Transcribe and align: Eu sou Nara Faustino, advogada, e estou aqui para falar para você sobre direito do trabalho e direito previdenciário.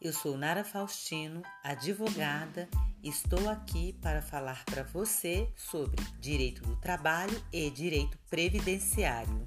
Eu 0.00 0.14
sou 0.14 0.34
Nara 0.34 0.64
Faustino, 0.64 1.42
advogada, 1.62 2.66
e 3.02 3.10
estou 3.10 3.50
aqui 3.50 3.92
para 4.00 4.22
falar 4.22 4.64
para 4.64 4.82
você 4.82 5.46
sobre 5.54 6.02
direito 6.18 6.62
do 6.62 6.74
trabalho 6.76 7.38
e 7.52 7.68
direito 7.68 8.18
previdenciário. 8.30 9.46